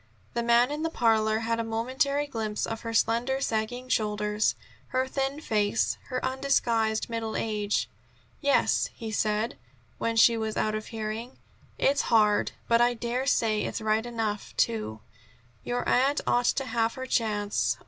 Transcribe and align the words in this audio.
The 0.33 0.41
man 0.41 0.71
in 0.71 0.81
the 0.81 0.89
parlor 0.89 1.41
had 1.41 1.59
a 1.59 1.63
momentary 1.63 2.25
glimpse 2.25 2.65
of 2.65 2.81
her 2.81 2.91
slender, 2.91 3.39
sagging 3.39 3.87
shoulders, 3.87 4.55
her 4.87 5.07
thin 5.07 5.39
face, 5.41 5.99
her 6.07 6.25
undisguised 6.25 7.07
middle 7.07 7.35
age. 7.35 7.87
"Yes," 8.39 8.89
he 8.95 9.11
said, 9.11 9.59
when 9.99 10.15
she 10.15 10.35
was 10.37 10.57
out 10.57 10.73
of 10.73 10.87
hearing. 10.87 11.37
"It's 11.77 12.01
hard, 12.09 12.53
but 12.67 12.81
I 12.81 12.95
dare 12.95 13.27
say 13.27 13.61
it's 13.61 13.79
right 13.79 14.03
enough, 14.07 14.57
too. 14.57 15.01
Your 15.63 15.87
aunt 15.87 16.19
ought 16.25 16.45
to 16.47 16.65
have 16.65 16.95
her 16.95 17.05
chance. 17.05 17.77